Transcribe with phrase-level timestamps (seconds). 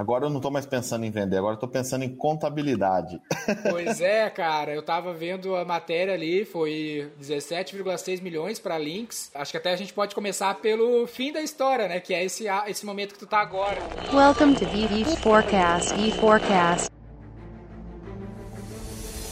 [0.00, 3.20] Agora eu não tô mais pensando em vender, agora eu tô pensando em contabilidade.
[3.68, 9.30] Pois é, cara, eu tava vendo a matéria ali, foi 17,6 milhões para links.
[9.34, 12.00] Acho que até a gente pode começar pelo fim da história, né?
[12.00, 13.78] Que é esse, esse momento que tu tá agora.
[14.10, 15.94] Welcome to VV Forecast.
[16.00, 16.88] E Forecast.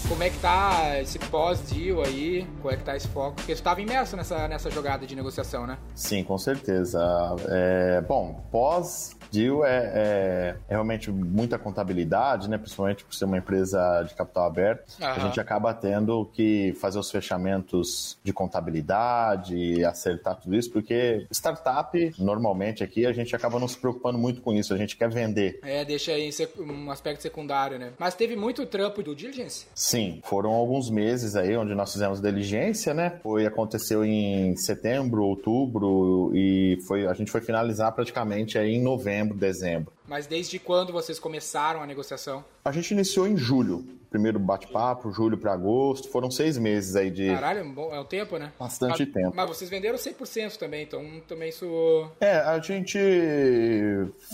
[0.08, 2.46] Como é que tá esse pós-deal aí?
[2.60, 3.36] Como é que tá esse foco?
[3.36, 5.78] Porque tu estava imerso nessa, nessa jogada de negociação, né?
[5.94, 7.00] Sim, com certeza.
[7.48, 12.58] É, bom, pós Deal é, é, é, realmente muita contabilidade, né?
[12.58, 14.96] Principalmente por ser uma empresa de capital aberto.
[15.00, 15.06] Uhum.
[15.06, 22.14] A gente acaba tendo que fazer os fechamentos de contabilidade, acertar tudo isso, porque startup,
[22.18, 24.72] normalmente aqui, a gente acaba não se preocupando muito com isso.
[24.72, 25.60] A gente quer vender.
[25.62, 27.92] É, deixa aí um aspecto secundário, né?
[27.98, 29.66] Mas teve muito trampo do diligence?
[29.74, 33.18] Sim, foram alguns meses aí onde nós fizemos diligência, né?
[33.22, 39.17] Foi, aconteceu em setembro, outubro e foi, a gente foi finalizar praticamente aí em novembro
[39.18, 39.97] novembro, dezembro.
[40.08, 42.42] Mas desde quando vocês começaram a negociação?
[42.64, 43.84] A gente iniciou em julho.
[44.10, 46.08] Primeiro bate-papo, julho para agosto.
[46.08, 47.26] Foram seis meses aí de.
[47.28, 47.60] Caralho,
[47.92, 48.52] é um tempo, né?
[48.58, 49.36] Bastante mas, tempo.
[49.36, 52.10] Mas vocês venderam 100% também, então também isso.
[52.18, 52.98] É, a gente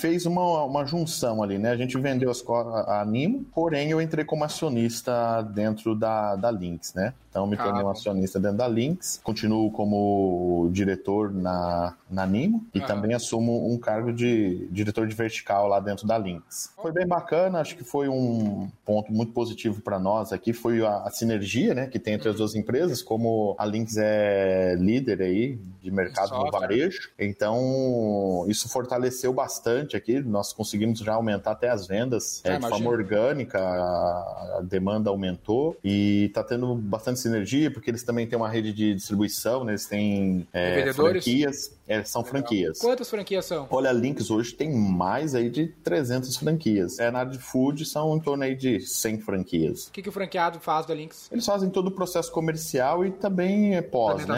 [0.01, 1.71] fez uma, uma junção ali, né?
[1.71, 2.45] A gente vendeu as
[2.87, 7.13] a Nimo, porém eu entrei como acionista dentro da, da Lynx, né?
[7.35, 12.65] Então me tornei ah, um acionista dentro da Lynx, continuo como diretor na, na Nimo
[12.73, 12.87] e ah.
[12.87, 16.73] também assumo um cargo de diretor de vertical lá dentro da Lynx.
[16.81, 20.99] Foi bem bacana, acho que foi um ponto muito positivo para nós aqui, foi a,
[20.99, 25.59] a, sinergia né, que tem entre as duas empresas, como a Lynx é líder aí
[25.83, 31.87] de mercado no varejo, então isso fortaleceu bastante aqui, nós conseguimos já aumentar até as
[31.87, 37.91] vendas é, de forma orgânica, a, a demanda aumentou e está tendo bastante sinergia, porque
[37.91, 39.73] eles também têm uma rede de distribuição, né?
[39.73, 41.75] eles têm é, franquias.
[41.87, 42.31] É, são Legal.
[42.31, 42.79] franquias.
[42.79, 43.67] Quantas franquias são?
[43.71, 46.99] Olha, a Links hoje tem mais aí de 300 franquias.
[46.99, 49.87] É, na área de food são em torno aí de 100 franquias.
[49.87, 51.29] O que, que o franqueado faz da Links?
[51.31, 54.37] Eles fazem todo o processo comercial e também é pós, né?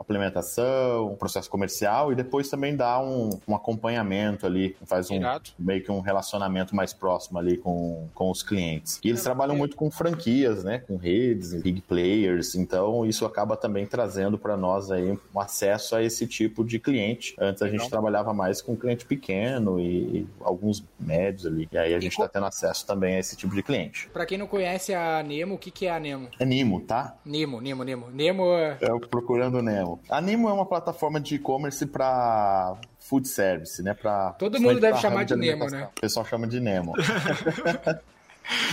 [0.00, 5.20] Implementação, processo comercial e depois também dá um, um acompanhamento ali, faz um
[5.58, 9.00] meio que um relacionamento mais próximo ali com, com os clientes.
[9.04, 10.78] E eles é, trabalham muito com franquias, né?
[10.78, 16.02] Com redes, big players, então isso acaba também trazendo para nós aí um acesso a
[16.02, 17.36] esse tipo de cliente.
[17.38, 21.68] Antes a gente trabalhava mais com cliente pequeno e, e alguns médios ali.
[21.70, 24.08] E aí a gente está tendo acesso também a esse tipo de cliente.
[24.12, 26.28] Para quem não conhece a Nemo, o que, que é a Nemo?
[26.38, 27.16] É Nemo, tá?
[27.24, 28.10] Nemo, Nemo, Nemo.
[28.10, 28.78] Nemo é...
[28.80, 30.00] é o Procurando Nemo.
[30.08, 33.94] A Nemo é uma plataforma de e-commerce para food service, né?
[33.94, 35.88] Pra, Todo mundo deve chamar de Nemo, né?
[35.96, 36.94] O pessoal chama de Nemo.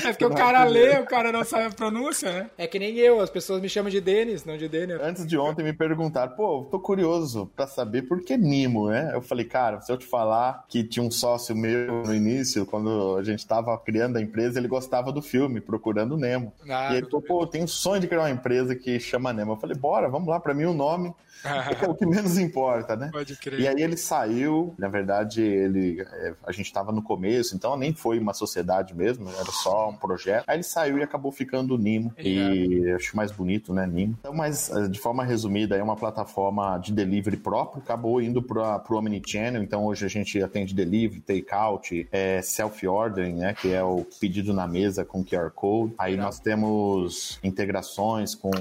[0.04, 2.50] É porque o cara lê, o cara não sabe a pronúncia, né?
[2.58, 5.00] É que nem eu, as pessoas me chamam de Denis, não de Daniel.
[5.04, 9.12] Antes de ontem me perguntaram, pô, tô curioso pra saber por que Nimo, né?
[9.14, 13.18] Eu falei, cara, se eu te falar que tinha um sócio meu no início, quando
[13.18, 16.54] a gente tava criando a empresa, ele gostava do filme, Procurando Nemo.
[16.70, 19.34] Ah, e ele falou, pô, eu tenho um sonho de criar uma empresa que chama
[19.34, 19.54] Nemo.
[19.54, 23.10] Eu falei, bora, vamos lá, pra mim o nome é o que menos importa, né?
[23.14, 23.60] Pode crer.
[23.60, 27.94] E aí ele saiu, na verdade, ele é, a gente estava no começo, então nem
[27.94, 30.44] foi uma sociedade mesmo, era só um projeto.
[30.48, 32.14] Aí ele saiu e acabou ficando Nimo.
[32.18, 34.16] E acho mais bonito, né, Nimo.
[34.20, 38.84] Então, mas eh, de forma resumida, é uma plataforma de delivery próprio, acabou indo para
[38.90, 44.06] o Omnichannel, então hoje a gente atende delivery, takeout, é, self-ordering, né, que é o
[44.20, 45.94] pedido na mesa com QR Code.
[45.98, 46.28] Aí Legal.
[46.28, 48.52] nós temos integrações com,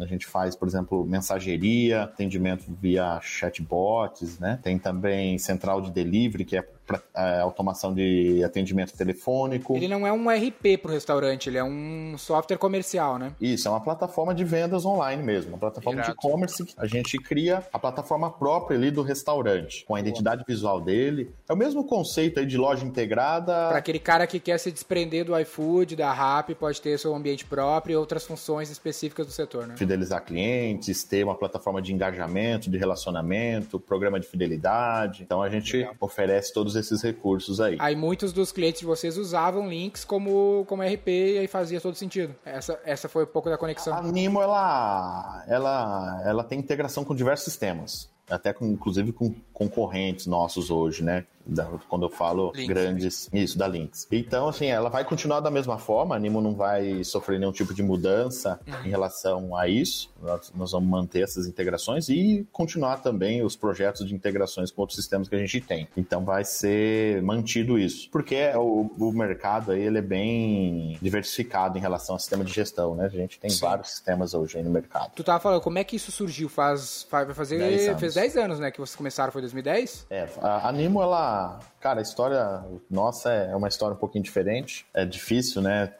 [0.00, 4.58] a gente faz, por exemplo, mensageria, atendimento via chatbots, né?
[4.62, 9.76] Tem também central de delivery, que é para é, automação de atendimento telefônico.
[9.76, 13.32] Ele não é um RP para o restaurante, ele é um software comercial, né?
[13.40, 16.12] Isso, é uma plataforma de vendas online mesmo, uma plataforma Irado.
[16.12, 16.66] de e-commerce.
[16.76, 21.32] A gente cria a plataforma própria ali do restaurante, com a identidade visual dele.
[21.48, 23.68] É o mesmo conceito aí de loja integrada.
[23.68, 27.44] Para aquele cara que quer se desprender do iFood, da Rappi, pode ter seu ambiente
[27.44, 29.76] próprio e outras funções específicas do setor, né?
[29.76, 35.22] Fidelizar clientes, ter uma plataforma de engajamento, de relacionamento, programa de fidelidade.
[35.22, 35.94] Então a gente Legal.
[36.00, 37.76] oferece todos esses recursos aí.
[37.78, 41.94] Aí muitos dos clientes de vocês usavam links como, como RP e aí fazia todo
[41.94, 42.34] sentido.
[42.44, 43.94] Essa, essa foi um pouco da conexão.
[43.94, 50.26] A Nimo, ela, ela, ela tem integração com diversos sistemas até com, inclusive com concorrentes
[50.26, 51.26] nossos hoje, né?
[51.44, 52.66] Da, quando eu falo Links.
[52.66, 54.06] grandes, isso, da Lynx.
[54.10, 57.74] Então, assim, ela vai continuar da mesma forma, a Nimo não vai sofrer nenhum tipo
[57.74, 58.86] de mudança uhum.
[58.86, 60.10] em relação a isso.
[60.22, 64.96] Nós, nós, vamos manter essas integrações e continuar também os projetos de integrações com outros
[64.96, 65.88] sistemas que a gente tem.
[65.96, 68.08] Então, vai ser mantido isso.
[68.10, 72.94] Porque o, o mercado aí, ele é bem diversificado em relação ao sistema de gestão,
[72.94, 73.06] né?
[73.06, 73.60] A gente tem Sim.
[73.60, 75.12] vários sistemas hoje aí no mercado.
[75.14, 76.48] Tu tava falando, como é que isso surgiu?
[76.48, 78.70] Faz, vai fazer, fez 10 anos, né?
[78.70, 80.06] Que vocês começaram, foi 2010?
[80.10, 81.31] É, a Nimo, ela
[81.80, 84.86] Cara, a história nossa é uma história um pouquinho diferente.
[84.94, 85.92] É difícil, né?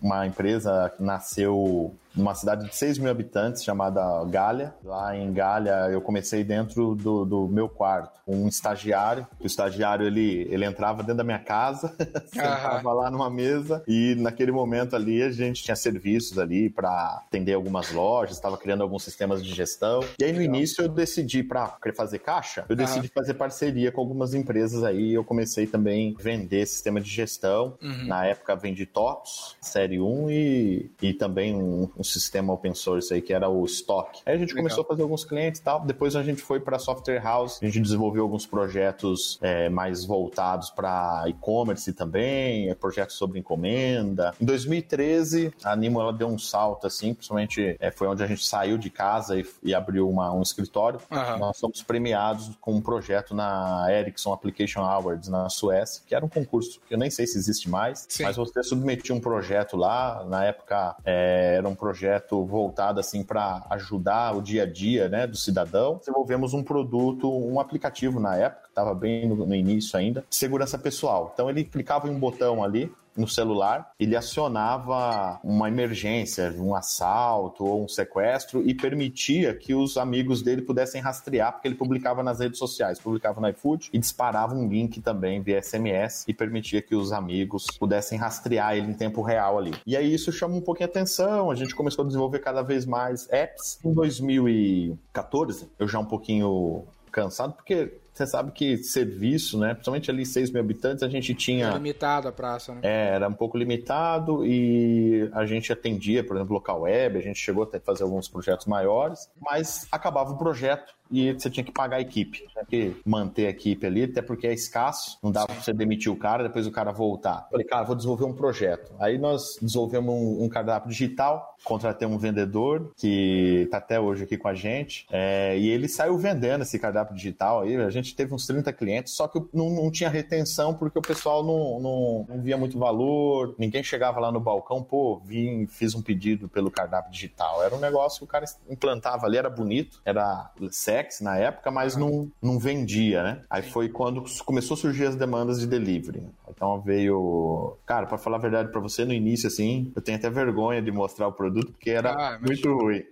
[0.00, 4.74] Uma empresa nasceu numa cidade de 6 mil habitantes chamada Galha.
[4.84, 9.26] Lá em Galha eu comecei dentro do, do meu quarto, um estagiário.
[9.38, 11.94] O estagiário ele, ele entrava dentro da minha casa,
[12.26, 17.54] sentava lá numa mesa e naquele momento ali a gente tinha serviços ali para atender
[17.54, 20.00] algumas lojas, estava criando alguns sistemas de gestão.
[20.18, 24.34] E aí no início eu decidi para fazer caixa, eu decidi fazer parceria com algumas
[24.34, 25.12] empresas aí.
[25.12, 27.76] Eu comecei também a vender sistema de gestão.
[27.82, 28.06] Uhum.
[28.06, 33.20] Na época vendi TOPS, série 1 e, e também um um sistema open source aí
[33.20, 34.20] que era o Stock.
[34.24, 34.64] Aí a gente Legal.
[34.64, 35.84] começou a fazer alguns clientes e tal.
[35.84, 37.58] Depois a gente foi para software house.
[37.62, 44.34] A gente desenvolveu alguns projetos é, mais voltados para e-commerce também, é, projetos sobre encomenda.
[44.40, 48.44] Em 2013, a Animo ela deu um salto assim, principalmente é, foi onde a gente
[48.44, 50.98] saiu de casa e, e abriu uma, um escritório.
[51.10, 51.38] Uhum.
[51.38, 56.28] Nós fomos premiados com um projeto na Ericsson Application Awards na Suécia, que era um
[56.28, 58.24] concurso que eu nem sei se existe mais, Sim.
[58.24, 60.24] mas você submetia um projeto lá.
[60.24, 65.08] Na época é, era um projeto projeto voltado assim para ajudar o dia a dia
[65.08, 65.96] né, do cidadão.
[65.96, 71.32] Desenvolvemos um produto, um aplicativo na época, estava bem no, no, início ainda, segurança pessoal.
[71.34, 77.64] Então ele clicava em um botão ali, no celular, ele acionava uma emergência, um assalto
[77.64, 82.40] ou um sequestro e permitia que os amigos dele pudessem rastrear, porque ele publicava nas
[82.40, 86.94] redes sociais, publicava no iFood e disparava um link também via SMS e permitia que
[86.94, 89.72] os amigos pudessem rastrear ele em tempo real ali.
[89.86, 92.86] E aí isso chama um pouquinho a atenção, a gente começou a desenvolver cada vez
[92.86, 93.78] mais apps.
[93.84, 99.74] Em 2014, eu já um pouquinho cansado, porque você sabe que serviço, né?
[99.74, 101.66] Principalmente ali 6 mil habitantes, a gente tinha.
[101.66, 102.80] Era limitado a praça, né?
[102.82, 107.38] É, era um pouco limitado e a gente atendia, por exemplo, local web, a gente
[107.38, 111.72] chegou até a fazer alguns projetos maiores, mas acabava o projeto e você tinha que
[111.72, 112.46] pagar a equipe.
[112.52, 116.10] Tinha que manter a equipe ali, até porque é escasso, não dá pra você demitir
[116.10, 117.48] o cara, depois o cara voltar.
[117.50, 118.92] Falei, cara, vou desenvolver um projeto.
[119.00, 124.36] Aí nós desenvolvemos um, um cardápio digital, contratei um vendedor que tá até hoje aqui
[124.36, 127.76] com a gente, é, e ele saiu vendendo esse cardápio digital aí.
[127.76, 131.42] A gente teve uns 30 clientes, só que não, não tinha retenção porque o pessoal
[131.44, 136.02] não, não, não, via muito valor, ninguém chegava lá no balcão, pô, vim, fiz um
[136.02, 137.62] pedido pelo cardápio digital.
[137.62, 141.96] Era um negócio que o cara implantava ali, era bonito, era sério na época, mas
[141.96, 143.42] não, não vendia, né?
[143.48, 146.22] Aí foi quando começou a surgir as demandas de delivery.
[146.48, 147.76] Então veio.
[147.86, 150.90] Cara, para falar a verdade para você, no início, assim, eu tenho até vergonha de
[150.90, 153.02] mostrar o produto, porque era ah, muito ruim.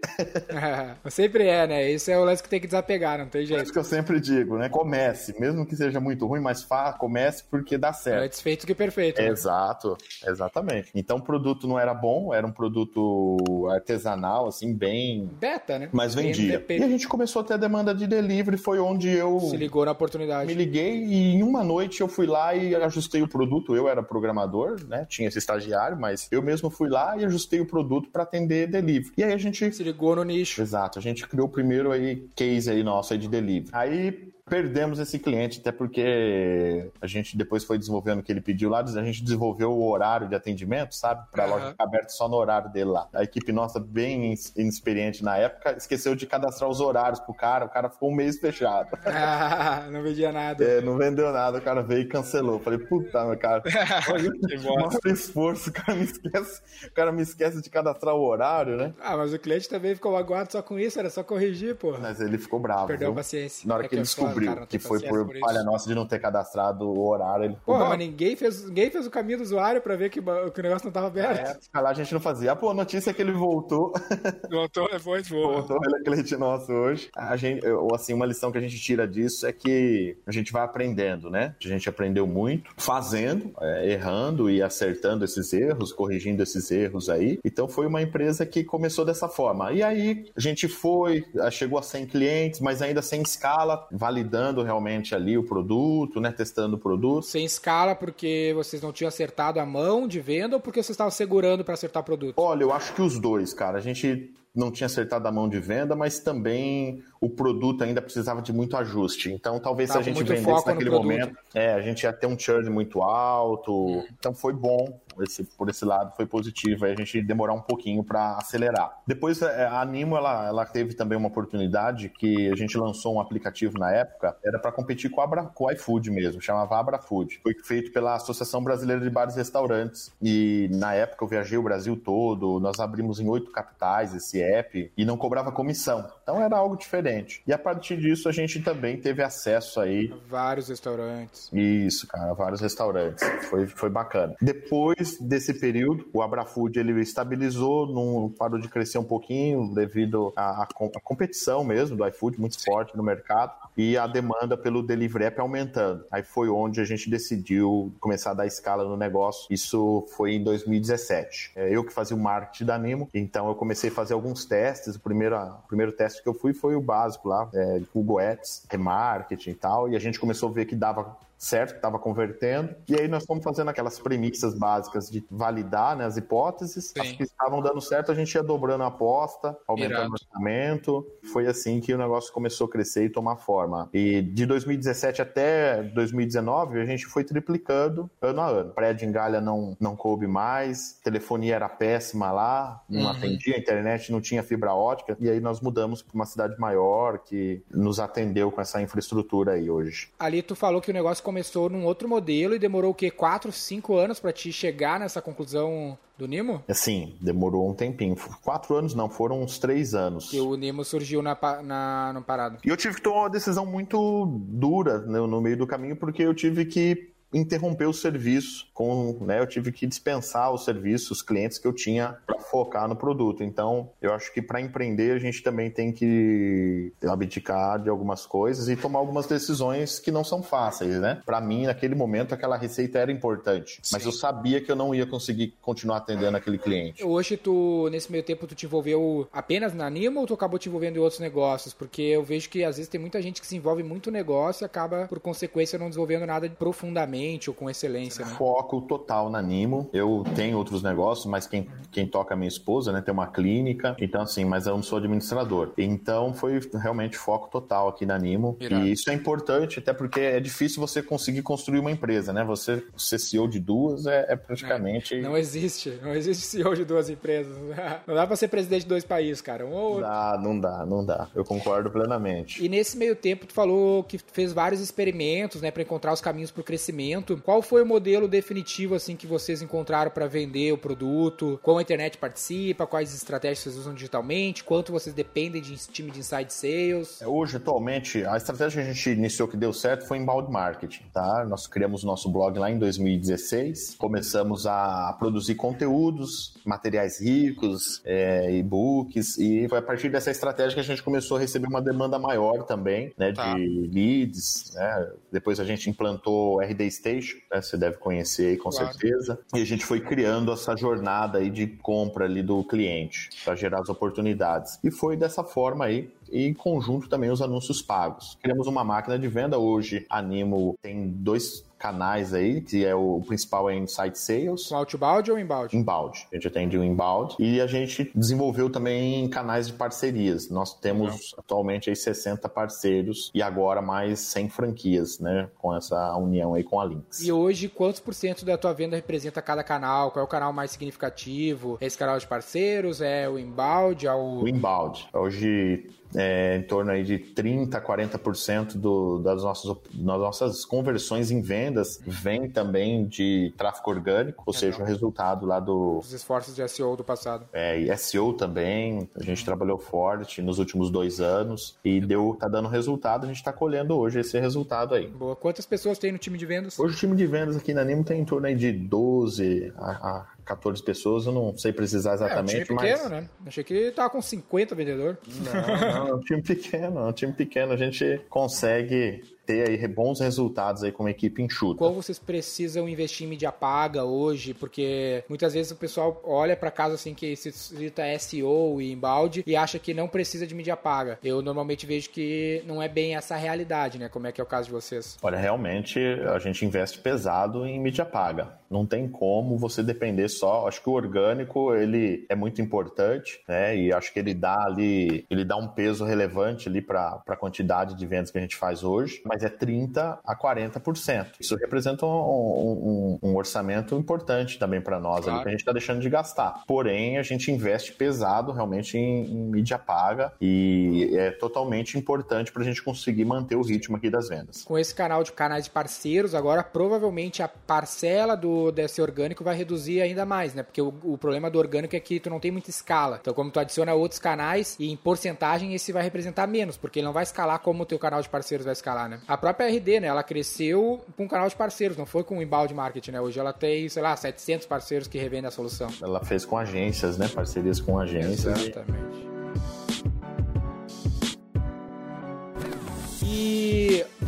[1.09, 1.91] sempre é, né?
[1.91, 3.61] Esse é o lance que tem que desapegar, não tem jeito.
[3.61, 4.69] É isso que eu sempre digo, né?
[4.79, 8.25] Comece, mesmo que seja muito ruim, mas fa comece porque dá certo.
[8.25, 9.21] É desfeito que perfeito.
[9.21, 9.29] Né?
[9.29, 9.97] Exato,
[10.27, 10.91] exatamente.
[10.95, 13.37] Então o produto não era bom, era um produto
[13.71, 15.29] artesanal, assim, bem.
[15.41, 15.89] Beta, né?
[15.93, 16.65] Mas vendia.
[16.69, 19.41] E a gente começou a ter a demanda demanda de delivery foi onde eu.
[19.41, 20.47] Se ligou na oportunidade.
[20.47, 23.75] Me liguei e em uma noite eu fui lá e ajustei o produto.
[23.75, 25.07] Eu era programador, né?
[25.09, 29.13] Tinha esse estagiário, mas eu mesmo fui lá e ajustei o produto para atender delivery.
[29.17, 29.73] E aí a gente.
[29.73, 30.61] Se ligou no nicho.
[30.61, 30.99] Exato.
[30.99, 33.71] A gente criou o primeiro aí case aí nosso aí de delivery.
[33.73, 38.71] Aí perdemos esse cliente, até porque a gente depois foi desenvolvendo o que ele pediu
[38.71, 41.27] lá, a gente desenvolveu o horário de atendimento, sabe?
[41.31, 41.53] Para a uhum.
[41.53, 43.09] loja ficar aberta só no horário dele lá.
[43.13, 47.69] A equipe nossa, bem inexperiente na época, esqueceu de cadastrar os horários pro cara, o
[47.69, 48.89] cara ficou um mês fechado.
[49.21, 50.63] Ah, não vendia nada.
[50.63, 52.61] É, não vendeu nada, o cara veio e cancelou.
[52.61, 53.63] Falei, puta, meu cara,
[54.13, 58.77] olha o esforço, o cara me esquece, o cara me esquece de cadastrar o horário,
[58.77, 58.95] né?
[59.01, 61.97] Ah, mas o cliente também ficou magoado só com isso, era só corrigir, pô.
[61.99, 62.87] Mas ele ficou bravo.
[62.87, 63.13] Perdeu viu?
[63.13, 63.67] a paciência.
[63.67, 65.89] Na hora é que, que ele descobriu descobriu cara, que foi por, por falha nossa
[65.89, 67.45] de não ter cadastrado o horário.
[67.45, 70.61] Ele Porra, mas ninguém fez, ninguém fez o caminho do usuário pra ver que, que
[70.61, 71.59] o negócio não tava aberto.
[71.75, 72.53] É, lá a gente não fazia.
[72.53, 73.93] Ah, pô, a notícia é que ele voltou.
[74.51, 75.39] Voltou depois, foi.
[75.39, 77.09] Voltou, ele é cliente nosso hoje.
[77.17, 80.53] A gente, ou assim, uma lição que a gente tira disso é que a gente
[80.53, 81.55] vai aprendendo, né?
[81.63, 87.39] A gente aprendeu muito fazendo, é, errando e acertando esses erros, corrigindo esses erros aí.
[87.45, 89.73] Então foi uma empresa que começou dessa forma.
[89.73, 94.28] E aí a gente foi, chegou a 100 clientes, mas ainda sem escala, validando
[94.65, 96.31] realmente ali o produto, né?
[96.31, 97.25] Testando o produto.
[97.25, 101.11] Sem escala porque vocês não tinham acertado a mão de venda ou porque vocês estavam
[101.11, 102.35] segurando para acertar o produto?
[102.37, 103.79] Olha, eu acho que os dois, cara.
[103.79, 108.43] A gente não tinha acertado a mão de venda, mas também o produto ainda precisava
[108.43, 109.31] de muito ajuste.
[109.33, 112.39] Então, talvez Tava se a gente vendesse naquele momento, é, a gente ia ter um
[112.39, 114.05] churn muito alto.
[114.19, 116.85] Então, foi bom esse, por esse lado, foi positivo.
[116.85, 118.99] Aí a gente demorar um pouquinho para acelerar.
[119.07, 123.21] Depois, é, a Animo, ela, ela teve também uma oportunidade que a gente lançou um
[123.21, 127.41] aplicativo na época, era para competir com, a Abra, com o iFood mesmo, chamava AbraFood.
[127.43, 130.13] Foi feito pela Associação Brasileira de Bares e Restaurantes.
[130.21, 134.91] E na época eu viajei o Brasil todo, nós abrimos em oito capitais esse app
[134.97, 136.09] e não cobrava comissão.
[136.23, 137.43] Então era algo diferente.
[137.47, 140.13] E a partir disso a gente também teve acesso aí.
[140.29, 141.51] Vários restaurantes.
[141.53, 143.27] Isso, cara, vários restaurantes.
[143.49, 144.35] Foi, foi bacana.
[144.41, 150.63] Depois desse período, o Abrafood ele estabilizou, não parou de crescer um pouquinho devido à,
[150.63, 155.41] à competição mesmo do iFood, muito forte no mercado, e a demanda pelo delivery app
[155.41, 156.05] aumentando.
[156.11, 159.47] Aí foi onde a gente decidiu começar a dar escala no negócio.
[159.51, 161.53] Isso foi em 2017.
[161.55, 164.97] É, eu que fazia o marketing da Nemo, então eu comecei a fazer alguns testes.
[164.97, 168.67] O primeiro, o primeiro teste que eu fui foi o básico lá, é, Google Ads,
[168.71, 172.75] remarketing e tal, e a gente começou a ver que dava certo, que estava convertendo.
[172.89, 176.93] E aí nós fomos fazendo aquelas premissas básicas de validar né, as hipóteses.
[176.93, 177.01] Sim.
[177.01, 180.11] As que estavam dando certo, a gente ia dobrando a aposta, aumentando Irado.
[180.11, 181.07] o orçamento.
[181.33, 183.89] Foi assim que o negócio começou a crescer e tomar forma.
[183.95, 188.71] E de 2017 até 2019, a gente foi triplicando ano a ano.
[188.73, 193.09] Prédio em Galha não, não coube mais, telefonia era péssima lá, não uhum.
[193.11, 195.17] atendia, a internet não tinha fibra ótica.
[195.21, 199.71] E aí nós mudamos para uma cidade maior que nos atendeu com essa infraestrutura aí
[199.71, 200.11] hoje.
[200.19, 203.11] Ali tu falou que o negócio começou num outro modelo e demorou o quê?
[203.11, 206.65] 4, 5 anos para te chegar nessa conclusão do Nimo?
[206.71, 208.17] Sim, demorou um tempinho.
[208.43, 210.31] Quatro anos não, foram uns três anos.
[210.31, 212.57] Que o Nimo surgiu na, na, no parado.
[212.65, 216.23] E eu tive que tomar uma decisão muito dura né, no meio do caminho, porque
[216.23, 221.23] eu tive que interromper o serviço com, né, eu tive que dispensar os serviços, os
[221.23, 223.43] clientes que eu tinha para focar no produto.
[223.43, 228.69] Então, eu acho que para empreender a gente também tem que abdicar de algumas coisas
[228.69, 231.21] e tomar algumas decisões que não são fáceis, né?
[231.27, 233.91] Para mim, naquele momento, aquela receita era importante, Sim.
[233.93, 237.05] mas eu sabia que eu não ia conseguir continuar atendendo aquele cliente.
[237.05, 240.69] Hoje, tu nesse meio tempo, tu te envolveu apenas na Anima ou tu acabou te
[240.69, 241.75] envolvendo em outros negócios?
[241.75, 244.65] Porque eu vejo que às vezes tem muita gente que se envolve muito no negócio
[244.65, 247.18] e acaba, por consequência, não desenvolvendo nada profundamente
[247.49, 248.25] ou com excelência.
[248.25, 248.33] Né?
[248.33, 249.89] Foco total na Nimo.
[249.93, 253.01] Eu tenho outros negócios, mas quem, quem toca é minha esposa, né?
[253.01, 253.97] Tem uma clínica.
[254.01, 255.73] Então, assim, mas eu não sou administrador.
[255.77, 258.57] Então, foi realmente foco total aqui na Nimo.
[258.61, 258.87] Irado.
[258.87, 262.45] E isso é importante, até porque é difícil você conseguir construir uma empresa, né?
[262.45, 265.15] Você ser CEO de duas é, é praticamente.
[265.15, 265.99] É, não existe.
[266.03, 267.57] Não existe CEO de duas empresas.
[268.07, 269.67] Não dá pra ser presidente de dois países, cara.
[269.67, 270.01] Um ou...
[270.01, 271.29] Dá, não dá, não dá.
[271.35, 272.65] Eu concordo plenamente.
[272.65, 276.51] E nesse meio tempo, tu falou que fez vários experimentos, né, para encontrar os caminhos
[276.51, 277.08] pro crescimento
[277.45, 281.59] qual foi o modelo definitivo assim que vocês encontraram para vender o produto?
[281.63, 282.87] Como a internet participa?
[282.87, 284.65] Quais estratégias vocês usam digitalmente?
[284.65, 287.23] Quanto vocês dependem de time de inside sales?
[287.23, 291.05] É, hoje, atualmente, a estratégia que a gente iniciou que deu certo foi inbound marketing,
[291.13, 291.45] tá?
[291.49, 298.57] Nós criamos o nosso blog lá em 2016, começamos a produzir conteúdos, materiais ricos, é,
[298.57, 302.19] e-books, e foi a partir dessa estratégia que a gente começou a receber uma demanda
[302.19, 303.55] maior também, né, tá.
[303.55, 305.11] de leads, né?
[305.33, 308.93] Depois a gente implantou RD Station, né, você deve conhecer aí com claro.
[308.93, 309.39] certeza.
[309.55, 313.81] E a gente foi criando essa jornada aí de compra ali do cliente para gerar
[313.81, 314.79] as oportunidades.
[314.83, 318.37] E foi dessa forma aí e em conjunto também os anúncios pagos.
[318.43, 323.71] Criamos uma máquina de venda hoje, Animo tem dois canais aí, que é o principal
[323.71, 324.71] é Insight Sales.
[324.73, 325.77] Outbound ou inbound?
[325.77, 326.27] Inbound.
[326.31, 327.37] A gente atende o inbound.
[327.39, 330.51] E a gente desenvolveu também canais de parcerias.
[330.51, 335.49] Nós temos atualmente aí 60 parceiros e agora mais 100 franquias, né?
[335.57, 337.21] Com essa união aí com a Lynx.
[337.23, 340.11] E hoje, quantos por cento da tua venda representa cada canal?
[340.11, 341.79] Qual é o canal mais significativo?
[341.81, 343.01] É esse canal de parceiros?
[343.01, 344.07] É o inbound?
[344.07, 344.43] É o...
[344.43, 345.09] o inbound.
[345.13, 351.31] Hoje é, em torno aí de 30% a 40% do, das, nossas, das nossas conversões
[351.31, 355.99] em vendas vem também de tráfego orgânico, ou seja, o resultado lá do...
[355.99, 357.47] Os esforços de SEO do passado.
[357.53, 362.49] É, e SEO também, a gente trabalhou forte nos últimos dois anos e deu, tá
[362.49, 365.07] dando resultado, a gente está colhendo hoje esse resultado aí.
[365.09, 365.37] Boa.
[365.37, 366.79] Quantas pessoas tem no time de vendas?
[366.79, 369.91] Hoje o time de vendas aqui na Nimo tem em torno aí de 12 a,
[369.91, 372.57] a 14 pessoas, eu não sei precisar exatamente.
[372.57, 373.11] É um time pequeno, mas...
[373.11, 373.29] né?
[373.47, 375.19] Achei que tava com 50 vendedor.
[375.27, 377.73] Não, não, é um time pequeno, é um time pequeno.
[377.73, 381.79] A gente consegue ter aí bons resultados aí com uma equipe enxuta.
[381.79, 384.53] Qual vocês precisam investir em mídia paga hoje?
[384.53, 389.43] Porque muitas vezes o pessoal olha para casa assim que se cita SEO e embalde
[389.47, 391.19] e acha que não precisa de mídia paga.
[391.25, 394.11] Eu normalmente vejo que não é bem essa a realidade, né?
[394.11, 395.17] Como é que é o caso de vocês?
[395.23, 398.59] Olha, realmente a gente investe pesado em mídia paga.
[398.71, 400.69] Não tem como você depender só.
[400.69, 403.75] Acho que o orgânico ele é muito importante, né?
[403.75, 407.95] E acho que ele dá ali, ele dá um peso relevante ali para a quantidade
[407.95, 409.23] de vendas que a gente faz hoje.
[409.25, 411.27] Mas mas é 30% a 40%.
[411.41, 415.31] Isso representa um, um, um orçamento importante também para nós Claro.
[415.31, 416.65] ali, que a gente está deixando de gastar.
[416.67, 422.63] Porém, a gente investe pesado realmente em, em mídia paga e é totalmente importante para
[422.63, 424.65] a gente conseguir manter o ritmo aqui das vendas.
[424.65, 429.57] Com esse canal de canais de parceiros, agora provavelmente a parcela do desse orgânico vai
[429.57, 430.63] reduzir ainda mais, né?
[430.63, 433.19] Porque o, o problema do orgânico é que tu não tem muita escala.
[433.21, 437.07] Então, como tu adiciona outros canais e em porcentagem esse vai representar menos, porque ele
[437.07, 439.21] não vai escalar como o teu canal de parceiros vai escalar, né?
[439.29, 440.07] A própria RD, né?
[440.07, 443.21] Ela cresceu com um canal de parceiros, não foi com o inbound marketing, né?
[443.21, 445.91] Hoje ela tem, sei lá, 700 parceiros que revendem a solução.
[446.01, 447.29] Ela fez com agências, né?
[447.29, 448.59] Parcerias com agências.
[448.59, 449.28] Exatamente.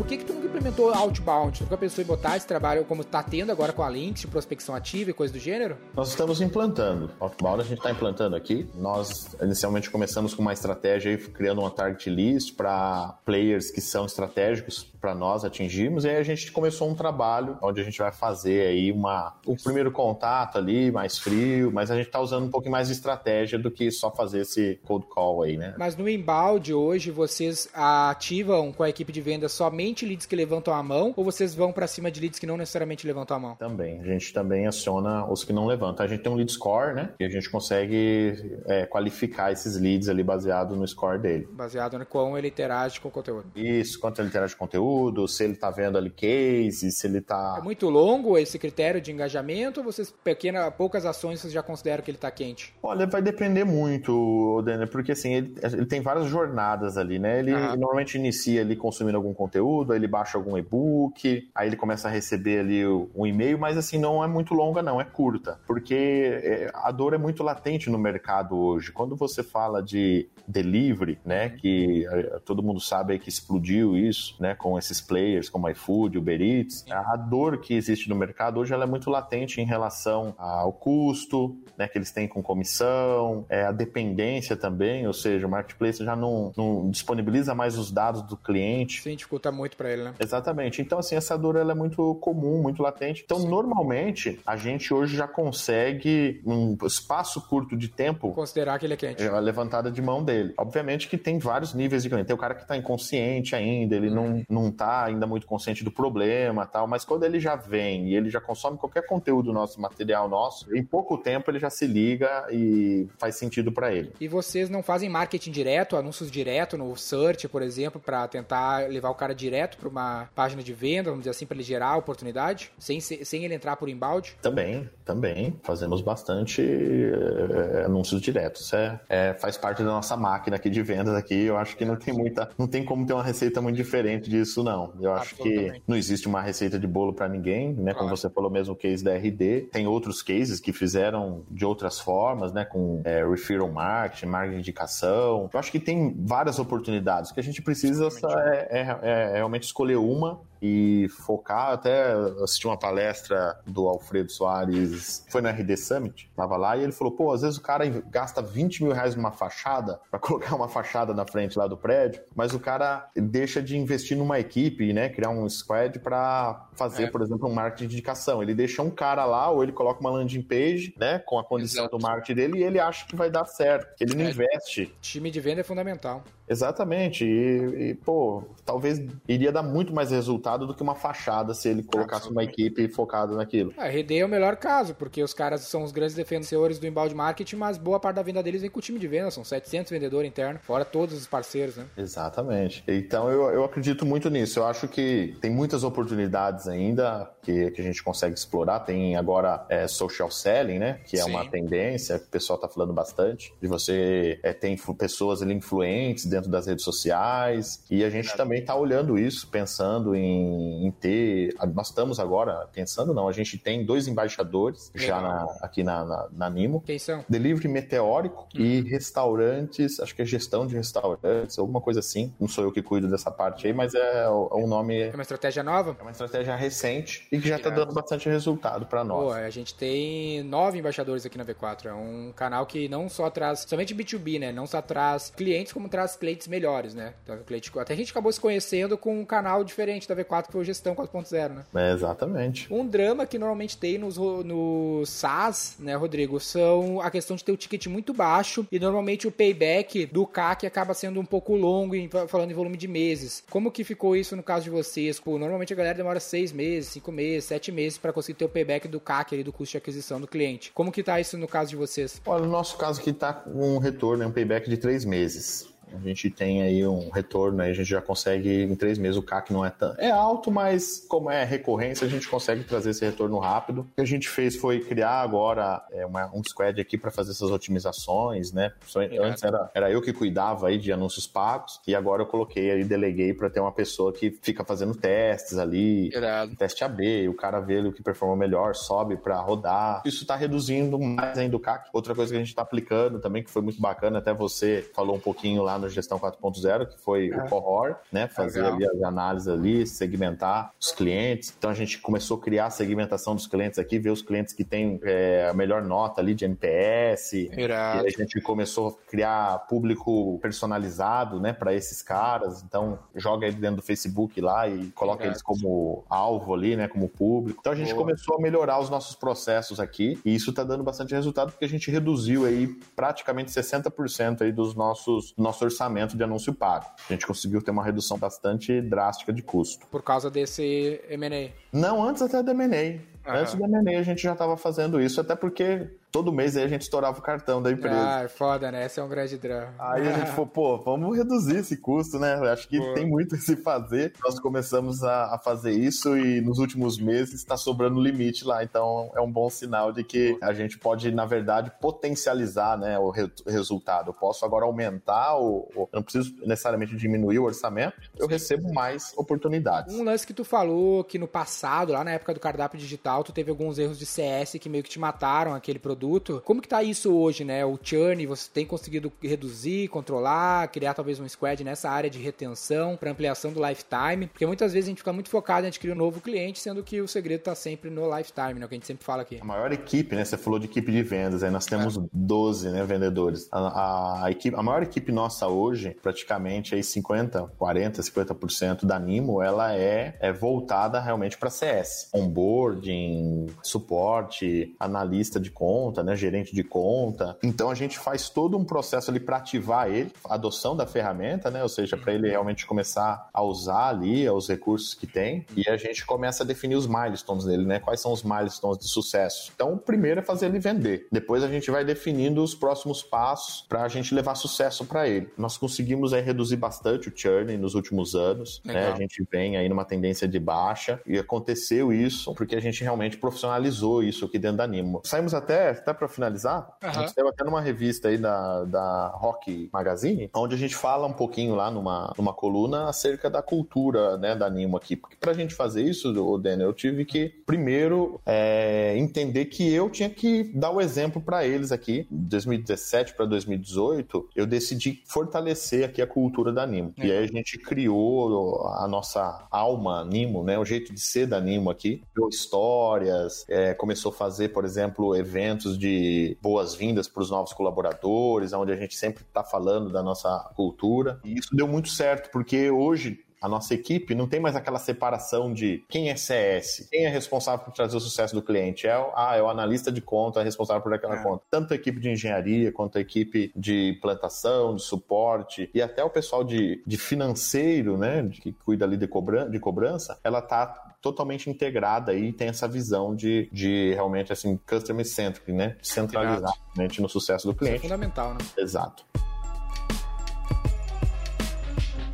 [0.00, 1.58] Por que que tu nunca implementou outbound?
[1.58, 4.26] Tu nunca pensou em botar esse trabalho como tá tendo agora com a Lynx, de
[4.28, 5.76] prospecção ativa e coisa do gênero?
[5.94, 7.10] Nós estamos implantando.
[7.20, 8.66] Outbound a gente está implantando aqui.
[8.74, 14.06] Nós inicialmente começamos com uma estratégia aí, criando uma target list para players que são
[14.06, 16.04] estratégicos para nós atingirmos.
[16.04, 19.56] E aí a gente começou um trabalho onde a gente vai fazer aí uma, o
[19.56, 23.58] primeiro contato ali, mais frio, mas a gente está usando um pouquinho mais de estratégia
[23.58, 25.74] do que só fazer esse cold call aí, né?
[25.78, 30.72] Mas no inbound hoje vocês ativam com a equipe de venda somente leads que levantam
[30.74, 33.56] a mão ou vocês vão pra cima de leads que não necessariamente levantam a mão?
[33.56, 34.00] Também.
[34.00, 36.04] A gente também aciona os que não levantam.
[36.04, 37.10] A gente tem um lead score, né?
[37.18, 41.48] E a gente consegue é, qualificar esses leads ali baseado no score dele.
[41.52, 43.46] Baseado no quão ele interage com o conteúdo.
[43.54, 47.20] Isso, quanto ele interage com conteúdo, se ele tá vendo ali case, se ele É
[47.20, 47.60] tá.
[47.62, 52.10] muito longo esse critério de engajamento ou vocês, pequena, poucas ações, vocês já consideram que
[52.10, 52.74] ele tá quente?
[52.82, 57.38] Olha, vai depender muito, Daniel, porque assim, ele, ele tem várias jornadas ali, né?
[57.38, 57.76] Ele Aham.
[57.76, 62.10] normalmente inicia ali consumindo algum conteúdo, aí ele baixa algum e-book, aí ele começa a
[62.10, 65.58] receber ali um e-mail, mas assim, não é muito longa, não, é curta.
[65.66, 68.92] Porque é, a dor é muito latente no mercado hoje.
[68.92, 71.50] Quando você fala de delivery, né?
[71.50, 74.54] Que é, todo mundo sabe que explodiu isso, né?
[74.54, 76.84] Com esses players como iFood, Uber Eats.
[76.90, 81.56] A dor que existe no mercado hoje ela é muito latente em relação ao custo,
[81.78, 81.86] né?
[81.88, 86.52] Que eles têm com comissão, é, a dependência também, ou seja, o marketplace já não,
[86.56, 88.98] não disponibiliza mais os dados do cliente.
[88.98, 90.14] Isso dificulta muito pra ele, né?
[90.18, 90.82] Exatamente.
[90.82, 93.22] Então, assim, essa dor ela é muito comum, muito latente.
[93.24, 98.94] Então, normalmente, a gente hoje já consegue, num espaço curto de tempo, Considerar que ele
[98.94, 99.22] é quente.
[99.22, 100.54] é a levantada de mão dele.
[100.58, 102.26] Obviamente que tem vários níveis de cliente.
[102.26, 105.90] Tem o cara que tá inconsciente ainda, ele não, não tá ainda muito consciente do
[105.90, 110.28] problema tal, mas quando ele já vem e ele já consome qualquer conteúdo nosso, material
[110.28, 114.12] nosso, em pouco tempo ele já se liga e faz sentido para ele.
[114.20, 119.10] E vocês não fazem marketing direto, anúncios direto no search, por exemplo, pra tentar levar
[119.10, 122.70] o cara direto pra uma página de venda, vamos dizer assim, pra ele gerar oportunidade,
[122.78, 124.36] sem, sem ele entrar por inbound?
[124.42, 125.58] Também, também.
[125.62, 128.72] Fazemos bastante é, anúncios diretos.
[128.72, 131.44] É, é, faz parte da nossa máquina aqui de vendas aqui.
[131.44, 132.48] Eu acho que não tem muita.
[132.58, 134.92] Não tem como ter uma receita muito diferente disso, não.
[135.00, 137.92] Eu acho que não existe uma receita de bolo para ninguém, né?
[137.92, 138.16] Como Claro.
[138.16, 139.68] você falou mesmo, o case da RD.
[139.72, 142.64] Tem outros cases que fizeram de outras formas, né?
[142.64, 145.48] Com é, referral marketing, marketing de indicação.
[145.52, 147.30] Eu acho que tem várias oportunidades.
[147.30, 148.68] O que a gente precisa só é,
[149.02, 151.70] é- é realmente escolher uma e focar.
[151.72, 156.92] Até assisti uma palestra do Alfredo Soares, foi no RD Summit, tava lá, e ele
[156.92, 160.68] falou: pô, às vezes o cara gasta 20 mil reais numa fachada, pra colocar uma
[160.68, 165.08] fachada na frente lá do prédio, mas o cara deixa de investir numa equipe, né?
[165.08, 167.10] Criar um squad pra fazer, É.
[167.10, 168.42] por exemplo, um marketing de indicação.
[168.42, 171.18] Ele deixa um cara lá, ou ele coloca uma landing page, né?
[171.20, 171.96] Com a condição Exato.
[171.98, 173.94] do marketing dele, e ele acha que vai dar certo.
[174.00, 174.30] Ele não É.
[174.30, 174.94] investe.
[175.00, 176.22] Time de venda é fundamental.
[176.48, 177.24] Exatamente.
[177.24, 181.82] E, e, pô, talvez iria dar muito mais resultado do que uma fachada se ele
[181.82, 183.72] colocasse uma equipe focada naquilo.
[183.76, 187.14] A RD é o melhor caso, porque os caras são os grandes defensores do inbound
[187.14, 189.90] marketing, mas boa parte da venda deles vem com o time de venda, são 700
[189.90, 191.86] vendedores internos, fora todos os parceiros, né?
[191.96, 192.82] Exatamente.
[192.86, 194.58] Então eu, eu acredito muito nisso.
[194.58, 198.80] Eu acho que tem muitas oportunidades ainda que, que a gente consegue explorar.
[198.80, 201.00] Tem agora é, social selling, né?
[201.04, 201.30] Que é Sim.
[201.30, 203.52] uma tendência que o pessoal está falando bastante.
[203.60, 207.82] De você é, ter pessoas ali influentes dentro das redes sociais.
[207.90, 211.54] E a gente também está olhando isso, pensando em, em ter.
[211.74, 215.46] Nós estamos agora pensando, não, a gente tem dois embaixadores já Legal.
[215.46, 216.80] na- aqui na, na, na Nimo.
[216.82, 217.24] Quem são?
[217.28, 222.32] Delivery meteórico e restaurantes, acho que é gestão de restaurantes, alguma coisa assim.
[222.40, 224.98] Não sou eu que cuido dessa parte aí, mas é o- é um nome.
[225.00, 225.96] É uma estratégia nova?
[225.98, 227.84] É uma estratégia recente e que já está Irado.
[227.86, 229.24] dando bastante resultado para nós.
[229.24, 231.86] Pô, a gente tem nove embaixadores aqui na V4.
[231.86, 234.52] É um canal que não só traz, somente B2B, né?
[234.52, 237.14] Não só traz clientes, como traz clientes melhores, né?
[237.22, 240.29] Então, cliente, até a gente acabou se conhecendo com um canal diferente da V4.
[240.30, 241.64] V4 que foi o Gestão 4.0, né?
[241.74, 242.72] É, exatamente.
[242.72, 247.52] Um drama que normalmente tem nos, no SaaS, né, Rodrigo, são a questão de ter
[247.52, 251.94] o ticket muito baixo e normalmente o payback do CAC acaba sendo um pouco longo,
[251.94, 253.42] em, falando em volume de meses.
[253.50, 255.18] Como que ficou isso no caso de vocês?
[255.18, 258.48] Pô, normalmente a galera demora seis meses, cinco meses, sete meses para conseguir ter o
[258.48, 260.70] payback do CAC ali, do custo de aquisição do cliente.
[260.72, 262.20] Como que tá isso no caso de vocês?
[262.26, 265.69] Olha, no nosso caso aqui tá com um retorno, um payback de três meses.
[265.94, 269.16] A gente tem aí um retorno, aí a gente já consegue em três meses.
[269.16, 269.94] O CAC não é tão.
[269.98, 273.82] É alto, mas como é recorrência, a gente consegue trazer esse retorno rápido.
[273.82, 277.32] O que a gente fez foi criar agora é, uma, um squad aqui para fazer
[277.32, 278.72] essas otimizações, né?
[279.20, 282.84] Antes era, era eu que cuidava aí de anúncios pagos e agora eu coloquei aí,
[282.84, 286.54] deleguei para ter uma pessoa que fica fazendo testes ali, Irado.
[286.56, 290.02] teste AB, o cara vê o que performa melhor, sobe para rodar.
[290.04, 291.88] Isso está reduzindo mais ainda o CAC.
[291.92, 295.16] Outra coisa que a gente está aplicando também, que foi muito bacana, até você falou
[295.16, 298.28] um pouquinho lá no Gestão 4.0, que foi o cohort, né?
[298.28, 298.76] Fazer Legal.
[298.76, 301.54] ali as análises ali, segmentar os clientes.
[301.56, 304.64] Então a gente começou a criar a segmentação dos clientes aqui, ver os clientes que
[304.64, 307.32] têm é, a melhor nota ali de NPS.
[307.32, 308.04] Irado.
[308.04, 312.62] E a gente começou a criar público personalizado, né, para esses caras.
[312.62, 315.32] Então joga ele dentro do Facebook lá e coloca Irado.
[315.32, 317.58] eles como alvo ali, né, como público.
[317.60, 318.04] Então a gente Boa.
[318.04, 321.68] começou a melhorar os nossos processos aqui e isso está dando bastante resultado porque a
[321.68, 326.86] gente reduziu aí praticamente 60% aí dos nossos nosso orçamento de anúncio pago.
[327.08, 329.86] A gente conseguiu ter uma redução bastante drástica de custo.
[329.86, 331.50] Por causa desse M&A?
[331.72, 333.00] Não, antes até do M&A.
[333.26, 336.68] Antes do M&A a gente já estava fazendo isso, até porque todo mês aí a
[336.68, 338.16] gente estourava o cartão da empresa.
[338.16, 338.86] Ah, é foda, né?
[338.86, 339.74] Esse é um grande drama.
[339.78, 342.34] Aí a gente falou, pô, vamos reduzir esse custo, né?
[342.50, 342.94] Acho que pô.
[342.94, 344.12] tem muito a se fazer.
[344.24, 348.64] Nós começamos a, a fazer isso e nos últimos meses está sobrando limite lá.
[348.64, 353.10] Então é um bom sinal de que a gente pode, na verdade, potencializar né, o
[353.10, 354.10] re resultado.
[354.10, 358.72] Eu posso agora aumentar, o, o, eu não preciso necessariamente diminuir o orçamento, eu recebo
[358.72, 359.94] mais oportunidades.
[359.94, 363.32] Um lance que tu falou que no passado, lá na época do cardápio digital, tu
[363.32, 365.99] teve alguns erros de CS que meio que te mataram aquele produto.
[366.44, 367.64] Como que tá isso hoje, né?
[367.64, 372.96] O churn, você tem conseguido reduzir, controlar, criar talvez um squad nessa área de retenção
[372.96, 374.26] para ampliação do lifetime?
[374.26, 377.00] Porque muitas vezes a gente fica muito focado em adquirir um novo cliente, sendo que
[377.00, 378.66] o segredo tá sempre no lifetime, né?
[378.66, 379.38] O que a gente sempre fala aqui.
[379.40, 380.24] A maior equipe, né?
[380.24, 382.00] Você falou de equipe de vendas, aí nós temos é.
[382.12, 383.48] 12 né, vendedores.
[383.50, 388.98] A, a, a, equipe, a maior equipe nossa hoje, praticamente aí 50, 40, 50% da
[388.98, 392.08] Nimo, ela é, é voltada realmente para CS.
[392.12, 397.36] Onboarding, suporte, analista de conta, né, gerente de conta.
[397.42, 401.50] Então a gente faz todo um processo ali para ativar ele, a adoção da ferramenta,
[401.50, 405.68] né, ou seja, para ele realmente começar a usar ali os recursos que tem e
[405.68, 407.78] a gente começa a definir os milestones dele, né?
[407.78, 409.50] Quais são os milestones de sucesso?
[409.54, 411.06] Então, o primeiro é fazer ele vender.
[411.10, 415.28] Depois a gente vai definindo os próximos passos para a gente levar sucesso para ele.
[415.36, 418.88] Nós conseguimos aí reduzir bastante o churn nos últimos anos, né?
[418.92, 423.16] A gente vem aí numa tendência de baixa e aconteceu isso porque a gente realmente
[423.16, 425.00] profissionalizou isso aqui dentro da Nimo.
[425.04, 426.88] Saímos até, até para finalizar, uhum.
[426.88, 431.06] a gente saiu até numa revista aí da, da Rock Magazine, onde a gente fala
[431.06, 434.96] um pouquinho lá numa, numa coluna acerca da cultura, né, da Nimo aqui.
[434.96, 439.90] Porque pra gente fazer isso, o Daniel, eu tive que primeiro é, entender que eu
[439.90, 442.06] tinha que dar o exemplo para eles aqui.
[442.10, 446.92] De 2017 para 2018, eu decidi fortalecer aqui a cultura da Nimo.
[446.98, 447.06] É.
[447.06, 451.40] E aí a gente criou a nossa alma Nimo, né, o jeito de ser da
[451.40, 452.02] Nimo aqui.
[452.14, 458.52] Criou histórias, é, começou a fazer, por exemplo, eventos de boas-vindas para os novos colaboradores,
[458.52, 461.20] onde a gente sempre está falando da nossa cultura.
[461.24, 465.52] E isso deu muito certo, porque hoje a nossa equipe não tem mais aquela separação
[465.52, 468.86] de quem é CS, quem é responsável por trazer o sucesso do cliente.
[468.86, 471.22] É, ah, é o analista de conta, é responsável por aquela é.
[471.22, 471.42] conta.
[471.50, 476.10] Tanto a equipe de engenharia, quanto a equipe de plantação, de suporte, e até o
[476.10, 481.48] pessoal de, de financeiro, né, que cuida ali de, cobran de cobrança, ela tá totalmente
[481.48, 485.76] integrada aí e tem essa visão de, de realmente assim, customer centric, né?
[485.82, 486.52] Centralizar
[486.98, 487.78] no sucesso do cliente.
[487.78, 488.40] Isso é fundamental, né?
[488.58, 489.04] Exato.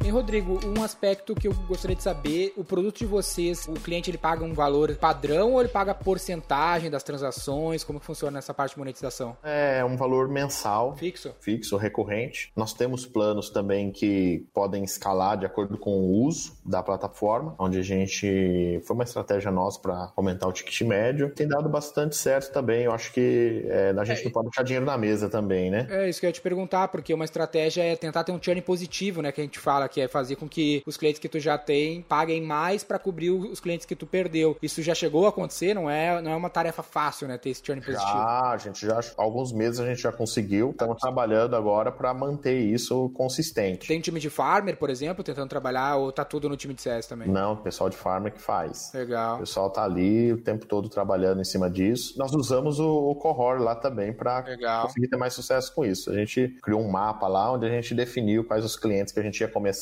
[0.04, 4.10] E Rodrigo, um aspecto que eu gostaria de saber, o produto de vocês, o cliente
[4.10, 7.82] ele paga um valor padrão ou ele paga porcentagem das transações?
[7.82, 9.36] Como que funciona essa parte de monetização?
[9.42, 10.96] É um valor mensal.
[10.96, 11.34] Fixo?
[11.40, 12.52] Fixo, recorrente.
[12.54, 17.78] Nós temos planos também que podem escalar de acordo com o uso da plataforma, onde
[17.78, 21.30] a gente foi uma estratégia nossa para aumentar o ticket médio.
[21.30, 22.84] Tem dado bastante certo também.
[22.84, 25.86] Eu acho que é, a gente é, não pode deixar dinheiro na mesa também, né?
[25.90, 28.60] É isso que eu ia te perguntar, porque uma estratégia é tentar ter um churn
[28.62, 29.32] positivo, né?
[29.32, 31.56] Que a gente fala aqui que é fazer com que os clientes que tu já
[31.56, 34.54] tem paguem mais para cobrir os clientes que tu perdeu.
[34.60, 37.62] Isso já chegou a acontecer, não é, não é uma tarefa fácil, né, ter esse
[37.64, 38.06] churn positivo.
[38.06, 42.60] Já, a gente já, alguns meses a gente já conseguiu, estamos trabalhando agora para manter
[42.60, 43.88] isso consistente.
[43.88, 47.06] Tem time de farmer, por exemplo, tentando trabalhar, ou tá tudo no time de CS
[47.06, 47.26] também?
[47.26, 48.90] Não, o pessoal de farmer que faz.
[48.92, 49.36] Legal.
[49.36, 52.18] O pessoal tá ali o tempo todo trabalhando em cima disso.
[52.18, 54.44] Nós usamos o, o Cohort lá também para
[54.82, 56.10] conseguir ter mais sucesso com isso.
[56.10, 59.22] A gente criou um mapa lá onde a gente definiu quais os clientes que a
[59.22, 59.75] gente ia começar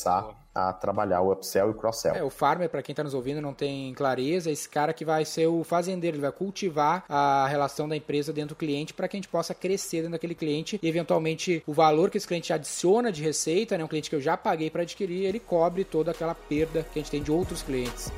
[0.55, 2.15] a trabalhar o upsell e o cross-sell.
[2.15, 5.03] É, o farmer, para quem está nos ouvindo não tem clareza, é esse cara que
[5.03, 9.07] vai ser o fazendeiro, ele vai cultivar a relação da empresa dentro do cliente para
[9.09, 12.53] que a gente possa crescer dentro daquele cliente e eventualmente o valor que esse cliente
[12.53, 16.11] adiciona de receita, né, um cliente que eu já paguei para adquirir, ele cobre toda
[16.11, 18.09] aquela perda que a gente tem de outros clientes.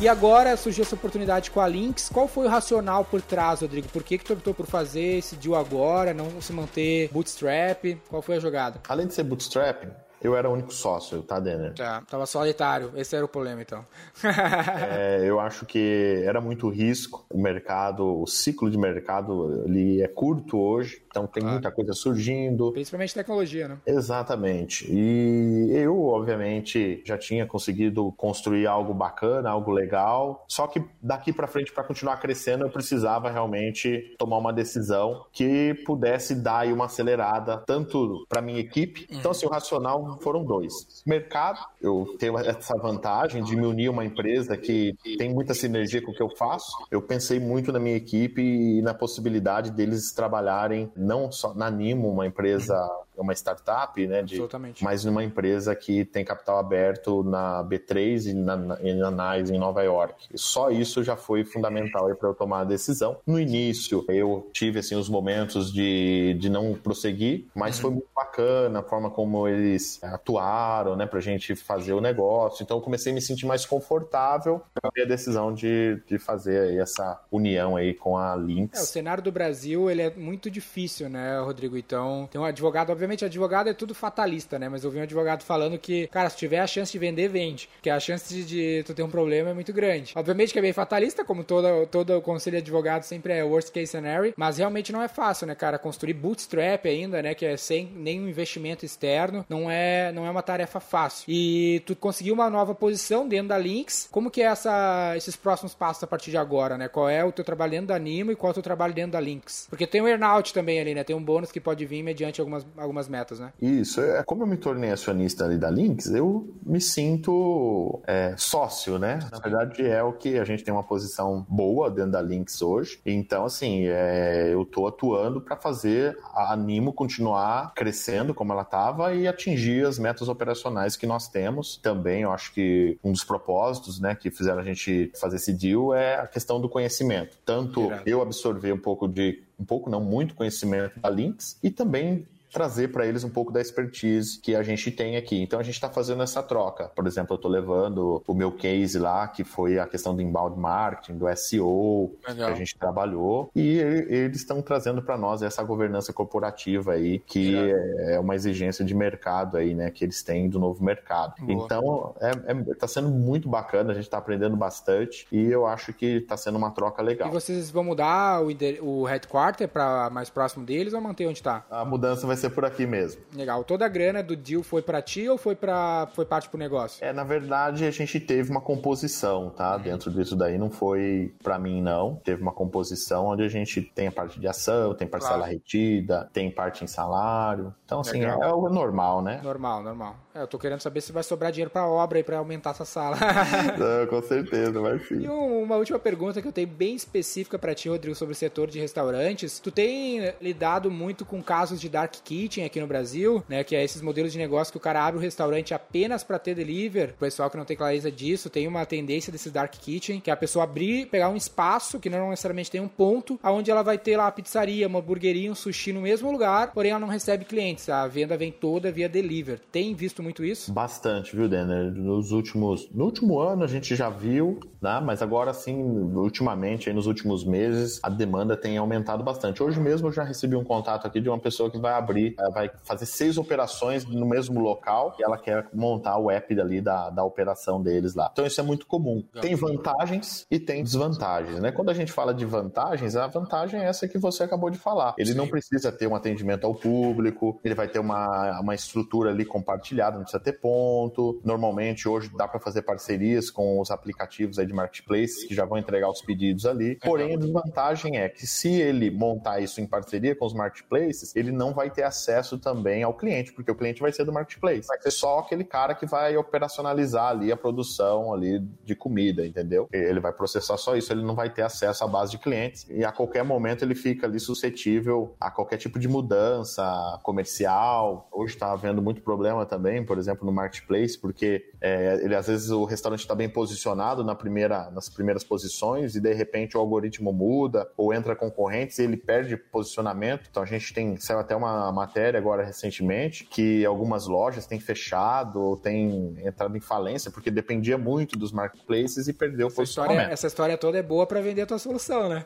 [0.00, 2.08] E agora surgiu essa oportunidade com a Lynx.
[2.08, 3.88] Qual foi o racional por trás, Rodrigo?
[3.88, 7.84] Por que, que tu optou por fazer esse deal agora, não se manter bootstrap?
[8.08, 8.80] Qual foi a jogada?
[8.88, 9.88] Além de ser bootstrap,
[10.20, 11.74] eu era o único sócio, tá, Denner?
[11.74, 12.92] Tá, tava solitário.
[12.96, 13.84] Esse era o problema, então.
[14.90, 17.24] é, eu acho que era muito risco.
[17.30, 21.02] O mercado, o ciclo de mercado, ele é curto hoje.
[21.08, 21.54] Então tem claro.
[21.54, 22.72] muita coisa surgindo.
[22.72, 23.78] Principalmente tecnologia, né?
[23.86, 24.86] Exatamente.
[24.90, 30.44] E eu, obviamente, já tinha conseguido construir algo bacana, algo legal.
[30.48, 35.74] Só que daqui para frente, para continuar crescendo, eu precisava realmente tomar uma decisão que
[35.86, 39.06] pudesse dar aí uma acelerada, tanto para minha equipe.
[39.10, 39.18] Uhum.
[39.18, 40.72] Então, assim, o racional foram dois.
[41.06, 46.02] Mercado, eu tenho essa vantagem de me unir a uma empresa que tem muita sinergia
[46.02, 46.70] com o que eu faço.
[46.90, 52.10] Eu pensei muito na minha equipe e na possibilidade deles trabalharem não só na Nimo,
[52.10, 52.74] uma empresa
[53.18, 54.22] uma startup, né?
[54.22, 54.84] De, Absolutamente.
[54.84, 59.82] Mas uma empresa que tem capital aberto na B3 e na, na NICE em Nova
[59.82, 60.28] York.
[60.32, 63.18] E só isso já foi fundamental para eu tomar a decisão.
[63.26, 67.82] No início, eu tive assim os momentos de, de não prosseguir, mas uhum.
[67.82, 72.62] foi muito bacana a forma como eles atuaram, né, pra gente fazer o negócio.
[72.62, 77.20] Então eu comecei a me sentir mais confortável para a decisão de, de fazer essa
[77.30, 78.78] união aí com a Lynx.
[78.78, 81.76] É, o cenário do Brasil, ele é muito difícil, né, Rodrigo?
[81.76, 84.68] Então, tem um advogado, obviamente obviamente, advogado é tudo fatalista, né?
[84.68, 87.68] Mas eu vi um advogado falando que, cara, se tiver a chance de vender, vende.
[87.76, 90.12] Porque a chance de, de tu ter um problema é muito grande.
[90.14, 93.72] Obviamente que é bem fatalista, como todo, todo o conselho de advogado sempre é worst
[93.72, 95.78] case scenario, mas realmente não é fácil, né, cara?
[95.78, 97.34] Construir bootstrap ainda, né?
[97.34, 101.24] Que é sem nenhum investimento externo, não é, não é uma tarefa fácil.
[101.28, 104.08] E tu conseguiu uma nova posição dentro da Lynx.
[104.10, 106.88] Como que é essa, esses próximos passos a partir de agora, né?
[106.88, 109.12] Qual é o teu trabalho dentro da Nimo e qual é o teu trabalho dentro
[109.12, 109.66] da Lynx?
[109.70, 111.04] Porque tem um earnout também ali, né?
[111.04, 113.52] Tem um bônus que pode vir mediante algumas, algumas algumas metas, né?
[113.60, 114.00] Isso.
[114.00, 119.20] É, como eu me tornei acionista ali da Lynx, eu me sinto é, sócio, né?
[119.30, 123.00] Na verdade, é o que a gente tem uma posição boa dentro da Lynx hoje.
[123.06, 129.14] Então, assim, é, eu tô atuando para fazer a Animo continuar crescendo como ela estava
[129.14, 131.76] e atingir as metas operacionais que nós temos.
[131.76, 135.94] Também, eu acho que um dos propósitos, né, que fizeram a gente fazer esse deal
[135.94, 137.38] é a questão do conhecimento.
[137.44, 142.26] Tanto eu absorver um pouco de um pouco não muito conhecimento da Lynx e também
[142.52, 145.40] trazer para eles um pouco da expertise que a gente tem aqui.
[145.40, 146.90] Então a gente está fazendo essa troca.
[146.94, 150.58] Por exemplo, eu estou levando o meu case lá, que foi a questão do inbound
[150.58, 152.46] marketing, do SEO, Legal.
[152.48, 157.56] que a gente trabalhou, e eles estão trazendo para nós essa governança corporativa aí, que
[157.56, 161.34] é, é uma exigência de mercado aí, né, que eles têm do novo mercado.
[161.40, 161.64] Boa.
[161.64, 165.92] Então, é, é, tá sendo muito bacana, a gente está aprendendo bastante e eu acho
[165.92, 167.28] que está sendo uma troca legal.
[167.28, 168.48] E vocês vão mudar o,
[168.82, 171.64] o headquarter para mais próximo deles ou manter onde está?
[171.70, 173.20] A mudança vai ser por aqui mesmo.
[173.34, 173.64] Legal.
[173.64, 177.04] Toda a grana do deal foi para ti ou foi para foi parte pro negócio?
[177.04, 179.76] É, na verdade, a gente teve uma composição, tá?
[179.76, 179.82] Uhum.
[179.82, 182.16] Dentro disso daí não foi para mim não.
[182.24, 185.52] Teve uma composição onde a gente tem a parte de ação, tem parcela claro.
[185.52, 187.74] retida, tem parte em salário.
[187.84, 189.40] Então, assim, é, é, o normal, né?
[189.42, 190.16] Normal, normal.
[190.34, 192.84] É, eu tô querendo saber se vai sobrar dinheiro pra obra e pra aumentar essa
[192.84, 193.16] sala.
[193.78, 195.22] Não, com certeza, vai sim.
[195.22, 198.68] E uma última pergunta que eu tenho bem específica para ti, Rodrigo, sobre o setor
[198.68, 199.58] de restaurantes.
[199.58, 203.64] Tu tem lidado muito com casos de dark kitchen aqui no Brasil, né?
[203.64, 206.54] Que é esses modelos de negócio que o cara abre o restaurante apenas para ter
[206.54, 207.12] delivery.
[207.12, 210.32] O pessoal que não tem clareza disso tem uma tendência desses dark kitchen, que é
[210.32, 213.96] a pessoa abrir, pegar um espaço que não necessariamente tem um ponto, aonde ela vai
[213.96, 217.46] ter lá a pizzaria, uma hamburgueria, um sushi no mesmo lugar, porém ela não recebe
[217.46, 217.88] clientes.
[217.88, 219.60] A venda vem toda via delivery.
[219.72, 220.70] Tem visto muito isso?
[220.70, 221.90] Bastante, viu, Denner?
[221.92, 225.00] Nos últimos, no último ano a gente já viu, né?
[225.02, 225.76] Mas agora sim,
[226.14, 229.62] ultimamente, aí nos últimos meses, a demanda tem aumentado bastante.
[229.62, 232.50] Hoje mesmo eu já recebi um contato aqui de uma pessoa que vai abrir, eh,
[232.50, 237.10] vai fazer seis operações no mesmo local e ela quer montar o app dali da,
[237.10, 238.28] da operação deles lá.
[238.32, 239.22] Então isso é muito comum.
[239.40, 241.72] Tem vantagens e tem desvantagens, né?
[241.72, 245.14] Quando a gente fala de vantagens, a vantagem é essa que você acabou de falar.
[245.18, 245.36] Ele Sim.
[245.36, 250.16] não precisa ter um atendimento ao público, ele vai ter uma, uma estrutura ali compartilhada,
[250.16, 251.40] não precisa ter ponto.
[251.44, 255.78] Normalmente hoje dá para fazer parcerias com os aplicativos aí de marketplace que já vão
[255.78, 256.96] entregar os pedidos ali.
[256.96, 261.52] Porém, a desvantagem é que se ele montar isso em parceria com os marketplaces, ele
[261.52, 264.86] não vai ter acesso também ao cliente, porque o cliente vai ser do marketplace.
[264.86, 269.88] Vai ser só aquele cara que vai operacionalizar ali a produção ali de comida, entendeu?
[269.92, 273.04] Ele vai processar só isso, ele não vai ter acesso à base de clientes e
[273.04, 278.28] a qualquer momento ele fica ali suscetível a qualquer tipo de mudança comercial.
[278.32, 282.70] Hoje está havendo muito problema também, por exemplo, no marketplace, porque é, ele às vezes
[282.70, 287.32] o restaurante está bem posicionado na primeira, nas primeiras posições e de repente o algoritmo
[287.32, 290.48] muda ou entra concorrentes e ele perde posicionamento.
[290.50, 295.60] Então a gente tem saiu até uma matéria agora recentemente que algumas lojas têm fechado
[295.60, 300.16] ou têm entrado em falência porque dependia muito dos marketplaces e perdeu essa o posicionamento.
[300.18, 302.44] História, essa história toda é boa para vender a tua solução, né?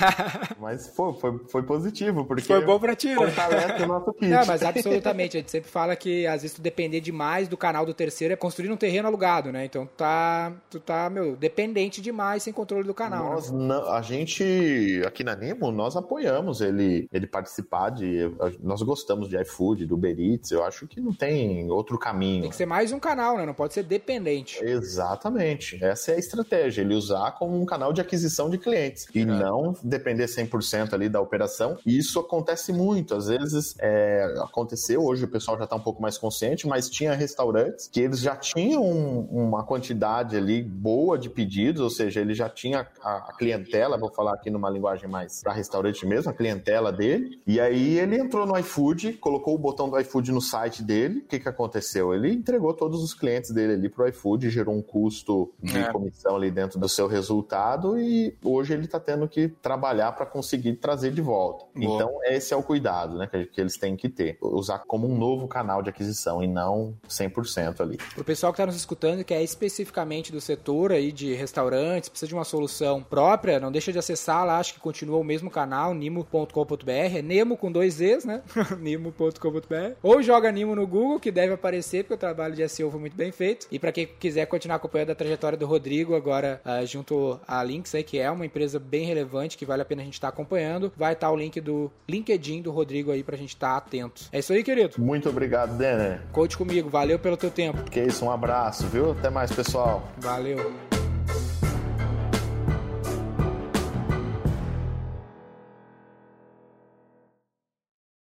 [0.60, 3.16] mas foi, foi, foi positivo porque foi bom para ti, né?
[3.16, 4.30] Fortalece o nosso pitch.
[4.30, 5.36] Não, mas absolutamente.
[5.36, 8.36] A gente sempre fala que às vezes tu depender demais do canal do terceiro é
[8.36, 9.64] construir um terreno alugado, né?
[9.64, 13.24] Então tá, tu tá, meu, dependente demais sem controle do canal.
[13.24, 13.30] Né?
[13.30, 13.58] Nós, né?
[13.58, 18.30] não, a gente aqui na Nemo, nós apoiamos ele, ele participar de.
[18.60, 20.50] Nós gostamos de iFood, do Uber Eats.
[20.50, 22.42] Eu acho que não tem outro caminho.
[22.42, 23.46] Tem que ser mais um canal, né?
[23.46, 24.58] Não pode ser dependente.
[24.64, 25.78] Exatamente.
[25.80, 26.82] Essa é a estratégia.
[26.82, 29.24] Ele usar como um canal de aquisição de clientes e é.
[29.24, 31.78] não depender 100% ali da operação.
[31.86, 33.14] E isso acontece muito.
[33.14, 37.14] Às vezes é, aconteceu, hoje o pessoal já está um pouco mais consciente, mas tinha
[37.14, 42.48] restaurantes que eles já tinham uma quantidade ali boa de pedidos, ou seja, ele já
[42.48, 46.90] tinha a, a clientela, vou falar aqui numa linguagem mais para restaurante mesmo, a clientela
[46.90, 47.40] dele.
[47.46, 48.79] E aí ele entrou no iFood,
[49.20, 51.20] colocou o botão do iFood no site dele.
[51.20, 52.14] O que, que aconteceu?
[52.14, 55.92] Ele entregou todos os clientes dele ali pro iFood, gerou um custo de é.
[55.92, 60.74] comissão ali dentro do seu resultado e hoje ele está tendo que trabalhar para conseguir
[60.74, 61.66] trazer de volta.
[61.74, 61.94] Boa.
[61.94, 64.38] Então, esse é o cuidado né, que, que eles têm que ter.
[64.40, 67.98] Usar como um novo canal de aquisição e não 100% ali.
[68.14, 72.28] Pro pessoal que está nos escutando, que é especificamente do setor aí de restaurantes, precisa
[72.28, 75.94] de uma solução própria, não deixa de acessar lá, acho que continua o mesmo canal,
[75.94, 78.42] nimo.com.br, é Nemo com dois E's, né?
[78.78, 79.94] nimo.com.br.
[80.02, 83.16] Ou joga Nimo no Google, que deve aparecer, porque o trabalho de SEO foi muito
[83.16, 83.66] bem feito.
[83.70, 87.94] E para quem quiser continuar acompanhando a trajetória do Rodrigo, agora uh, junto a Links
[87.94, 90.34] aí, que é uma empresa bem relevante, que vale a pena a gente estar tá
[90.34, 93.76] acompanhando, vai estar tá o link do LinkedIn do Rodrigo aí pra gente estar tá
[93.76, 94.24] atento.
[94.32, 94.94] É isso aí, querido.
[94.98, 96.22] Muito obrigado, Denner.
[96.32, 97.82] Conte comigo, valeu pelo teu tempo.
[97.90, 99.12] Que isso, um abraço, viu?
[99.12, 100.08] Até mais, pessoal.
[100.18, 100.99] Valeu.